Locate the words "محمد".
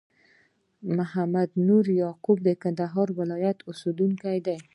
0.97-1.49